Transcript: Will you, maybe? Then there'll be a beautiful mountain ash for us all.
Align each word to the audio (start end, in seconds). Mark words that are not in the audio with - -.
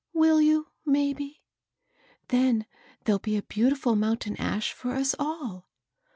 Will 0.13 0.41
you, 0.41 0.69
maybe? 0.83 1.43
Then 2.29 2.65
there'll 3.03 3.19
be 3.19 3.37
a 3.37 3.43
beautiful 3.43 3.95
mountain 3.95 4.35
ash 4.37 4.73
for 4.73 4.93
us 4.95 5.13
all. 5.19 5.69